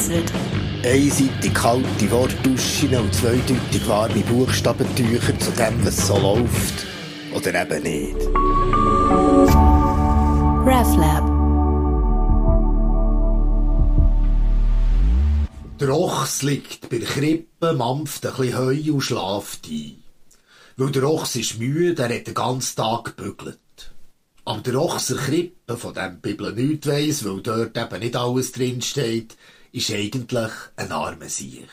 vereinzelt. 0.00 0.32
Einseitig 0.82 1.54
kalte 1.54 2.10
Wortduschen 2.10 2.94
und 2.96 3.14
zweideutig 3.14 3.86
warme 3.86 4.20
Buchstabentücher 4.22 5.38
zu 5.38 5.50
dem, 5.52 5.84
was 5.84 6.06
so 6.06 6.18
läuft. 6.18 6.86
Oder 7.34 7.62
eben 7.62 7.82
nicht. 7.82 8.16
RefLab. 10.66 11.40
Der 15.80 15.94
Ochs 15.94 16.42
liegt 16.42 16.90
bei 16.90 16.98
der 16.98 17.08
Krippe, 17.08 17.72
mampft 17.72 18.26
ein 18.26 18.34
bisschen 18.34 18.58
Heu 18.58 18.92
und 18.92 19.00
schlaft 19.00 19.66
ein. 19.68 20.02
Weil 20.76 20.90
der 20.90 21.08
Ochs 21.08 21.36
ist 21.36 21.58
müde, 21.58 22.02
er 22.02 22.14
hat 22.14 22.26
den 22.26 22.34
ganzen 22.34 22.76
Tag 22.76 23.16
gebügelt. 23.16 23.58
Aber 24.44 24.60
der 24.60 24.80
Ochser 24.80 25.16
Krippe, 25.16 25.76
von 25.76 25.94
dem 25.94 26.16
die 26.16 26.30
Bibel 26.30 26.52
nichts 26.52 26.86
weiss, 26.86 27.24
weil 27.24 27.40
dort 27.40 27.76
eben 27.76 28.00
nicht 28.00 28.16
alles 28.16 28.52
drinsteht, 28.52 29.36
ist 29.72 29.90
eigentlich 29.90 30.52
ein 30.76 30.92
armer 30.92 31.28
Sieg. 31.28 31.68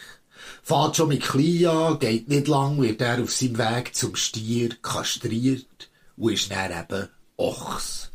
Fahrt 0.63 0.97
schon 0.97 1.09
mit 1.09 1.23
klein 1.23 1.65
an, 1.65 1.99
geht 1.99 2.29
nicht 2.29 2.47
lang, 2.47 2.81
wird 2.81 3.01
er 3.01 3.21
auf 3.21 3.33
seinem 3.33 3.57
Weg 3.57 3.95
zum 3.95 4.15
Stier 4.15 4.69
kastriert 4.81 5.89
und 6.17 6.33
ist 6.33 6.51
dann 6.51 6.71
eben 6.71 7.09
Ochs. 7.37 8.11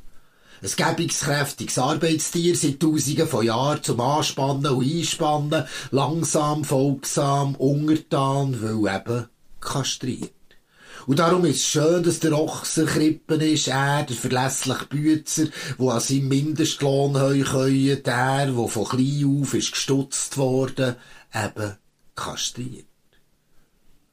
Ein 0.63 0.71
gebungskräftiges 0.77 1.79
Arbeitstier 1.79 2.55
seit 2.55 2.79
Tausenden 2.79 3.27
von 3.27 3.45
Jahren 3.45 3.83
zum 3.83 4.01
Anspannen 4.01 4.67
und 4.67 4.85
Einspannen, 4.85 5.65
langsam, 5.91 6.65
folgsam, 6.65 7.57
untertan, 7.57 8.63
weil 8.63 8.97
eben 8.97 9.29
kastriert. 9.61 10.33
Und 11.07 11.19
darum 11.19 11.45
ist 11.45 11.57
es 11.57 11.67
schön, 11.67 12.03
dass 12.03 12.21
der 12.21 12.39
Ochser 12.39 12.85
Krippen 12.85 13.41
ist, 13.41 13.69
er, 13.69 14.05
der 14.05 14.17
verlässliche 14.17 14.87
Bützer, 14.87 15.47
der 15.79 15.89
an 15.89 16.01
seinem 16.01 16.29
Mindestlohn 16.29 17.21
heukeuen, 17.21 18.03
der, 18.03 18.47
der 18.47 18.69
von 18.69 18.85
klein 18.85 19.41
auf 19.43 19.55
ist 19.55 19.73
gestutzt 19.73 20.37
worden, 20.37 20.97
eben 21.35 21.77
kastriert. 22.15 22.87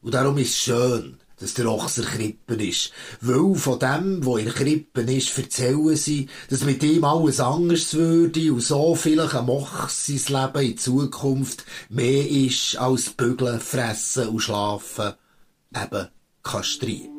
Und 0.02 0.14
darum 0.14 0.38
ist 0.38 0.52
es 0.52 0.58
schön, 0.58 1.18
dass 1.40 1.54
der 1.54 1.70
Ochser 1.70 2.04
Krippen 2.04 2.59
ist. 2.59 2.92
Weil 3.22 3.56
von 3.56 3.80
dem, 3.80 4.26
wo 4.26 4.38
in 4.38 4.50
Krippen 4.50 5.08
ist, 5.08 5.38
erzählen 5.38 5.96
sie, 5.96 6.28
dass 6.50 6.64
mit 6.64 6.84
ihm 6.84 7.03
alles 7.03 7.40
anders 7.40 7.94
würde 7.94 8.52
und 8.52 8.62
so 8.62 8.96
vielleicht 8.96 9.36
ein 9.36 9.50
Ochs 9.50 10.08
Leben 10.08 10.62
in 10.62 10.78
Zukunft 10.78 11.66
mehr 11.90 12.30
ist 12.30 12.78
als 12.78 13.09
Bügeln, 13.12 13.59
Fressen 13.59 14.30
und 14.30 14.40
Schlafen. 14.40 15.14
Eben 15.76 16.08
kastriert. 16.50 17.19